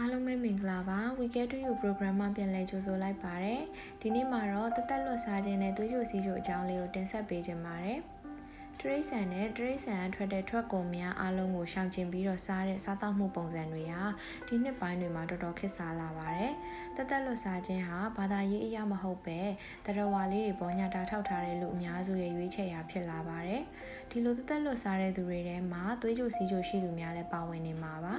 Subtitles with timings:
[0.00, 3.62] အားလုံးပဲမင်္ဂလာပါ Weekend to You program မှာပြန်လည်ကြိုဆိုလိုက်ပါတယ်
[4.00, 7.98] ဒီနေ့မှာတော့တသက်လွတ်စားခြင်းနဲ့သွေးကြိုစီးကြိုအကြောင်းလေးကိုတင်ဆက်ပေးခြင်းပါတယ်
[8.80, 14.02] တရိษံနဲ့တရိษံအထွက်တဲ့ထွက်ကုန်များအားလုံးကိုရှောင်ကျဉ်ပြီးတော့စားတဲ့စားသောက်မှုပုံစံတွေဟာ
[14.46, 16.52] ဒီနှစ်ပိုင်းတွေမှာတော်တော်ခက်စားလာပါတယ်
[16.96, 19.40] တသက်လွတ်စားခြင်းဟာဘာသာရေးအရာမဟုတ်ပဲ
[19.86, 23.62] တရဝါလေးတွေပေါ်ညတာထောက်ထားတဲ့လူအများစုရဲ့ရွေးချယ်ရာဖြစ်လာပါတယ်
[24.10, 28.16] ဒီလိုတသက်လွတ်စားတဲ့သူတွေထဲမှာသွေးကြိုစီးကြိုရှိသူများလည်းပါဝင်နေမှာပါ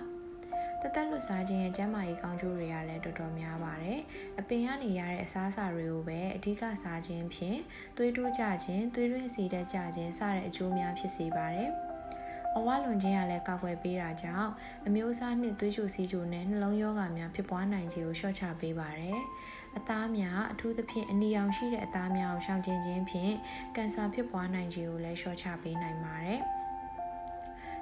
[0.81, 3.99] တသက်လွတ်စားခြင်းရဲ့ကျန်းမာရေးကောင်းကျိုးတွေကလည်းတော်တော်များပါတယ်။
[4.39, 7.59] အပင်ကနေရတဲ့အစားအစာတွေကိုပဲအဓိကစားခြင်းဖြင့်
[7.97, 11.69] သွေးတိုးကျခြင်း၊သွေးရင်းစီတက်ကျခြင်းစတဲ့အကျိုးများဖြစ်စေပါတယ်။
[12.55, 14.49] အဝလွန်ခြင်းကလည်းကာကွယ်ပေးတာကြောင့်
[14.87, 19.19] အမျိုးအစားနှင့်သွေးကြိုစီးကြိုနဲ့နှလုံးရောဂါများဖြစ်ပွားနိုင်ခြင်းကိုလျှော့ချပေးပါတယ်။
[19.77, 23.33] အသားများအထူးသဖြင့်အနီရောင်ရှိတဲ့အသားများကိုရှောင်ကျဉ်ခြင်းဖြင့်
[23.75, 26.41] ကင်ဆာဖြစ်ပွားနိုင်ခြင်းကိုလည်းလျှော့ချပေးနိုင်ပါတယ်။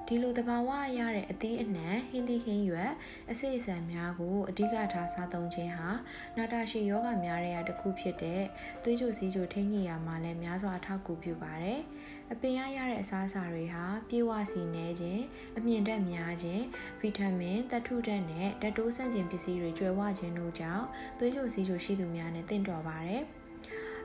[0.09, 2.91] ဒီလိုတဘာဝရတဲ့အသီးအနှံဟင်းသီးဟင်းရွက်
[3.31, 5.89] အစိအစံများကိုအဓိကထားစားသုံးခြင်းဟာ
[6.37, 8.41] နာတာရှည်ယောဂများတွေကတစ်ခုဖြစ်တဲ့
[8.83, 11.79] သွေးကြိုစီးကြိုထိန်းညှိရမှာလည်းများစွာအထောက်အကူပြုပါတယ်။
[12.31, 15.23] အပင်ရရတဲ့အစားအစာတွေဟာပြေဝစီနေခြင်း
[15.57, 16.63] အမြင့်ဓာတ်များခြင်း
[17.01, 20.85] ဗီတာမင်သတ္ထုဓာတ်နဲ့ဓာတ်တိုးဆန့်ကျင်ပစ္စည်းတွေကျွဲဝခြင်းတို့ကြောင့်
[21.19, 23.23] သွေးကြိုစီးကြိုရှိသူများနဲ့တင့်တော်ပါတယ်။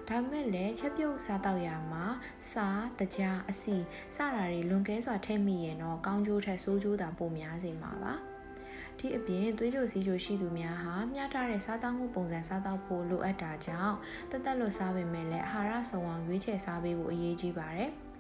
[0.08, 2.05] ဒါမဲ့လည်းချက်ပြုတ်စားတော့ရမှာ
[2.50, 3.77] စားတကြားအစီ
[4.17, 8.14] စတာတွေလွန်ကဲစွာထိမိရင်တော့ကောင်းကျိုးထက်ဆိုးကျိုးသာပိုများစေမှာပါ
[8.98, 13.97] ဒီအပြင်သွေးကြိုစီးကြိုရှိသူများဟာမျှတတဲ့စားသောက်မှုပုံစံစားသောက်ဖို့လိုအပ်တာကြောင့်
[14.31, 17.92] တသက်လွတ်စားပေမဲ့လည်းအာဟာရစုံအောင်ရွေးချယ်စားပေးဖို့အရေးကြီးပါတယ်။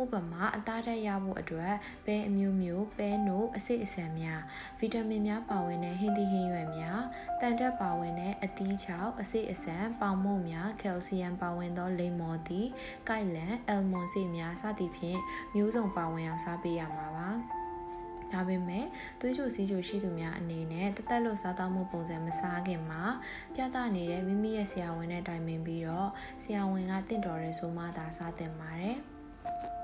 [0.00, 1.74] ဥပမာအသားဓာတ်ရဖို့အတွက်
[2.06, 4.40] ပဲအမျိုးမျိုးပဲနို့အစိအစံများ
[4.78, 6.41] ဗီတာမင်များပါဝင်တဲ့ဟင်းသီးဟင်းရွက်များ
[7.44, 12.68] တန်တက်ပါဝင်တဲ့အသီးချောက်အစိအစံပေါင်မုံများကယ်လ်ဆီယမ်ပါဝင်သောလိမ္မော်သီး
[13.08, 15.20] ကိုက်လန်အယ်မွန်စီများစသဖြင့်
[15.54, 17.28] မျိုးစုံပါဝင်အောင်စားပေးရမှာပါ
[18.32, 18.86] ဒါပေမဲ့
[19.20, 23.02] သွေးကြိုစီးကြိုရှိသူများအနေနဲ့တသက်လို့စားသောက်မှုပုံစံမစားခင်မှာ
[23.54, 26.10] ပြသနေတဲ့မိမိရဲ့ဆရာဝန်နဲ့တိုင်ပင်ပြီးတော့
[26.42, 28.98] ဆရာဝန်ကတင့်တော်ရဲဆိုမှသာစားသင့်ပါတယ်။